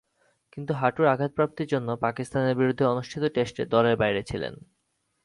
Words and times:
কিন্তু 0.53 0.71
হাঁটুর 0.73 1.05
আঘাতপ্রাপ্তির 1.05 1.67
জন্য 1.67 1.89
পাকিস্তানের 1.97 2.55
বিরুদ্ধে 2.55 2.85
অনুষ্ঠিত 2.85 3.23
টেস্টে 3.25 3.63
দলের 3.65 3.95
বাইরে 3.95 4.21
ছিলেন। 4.23 4.53